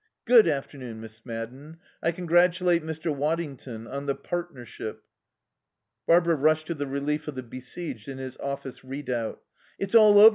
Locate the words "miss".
0.99-1.23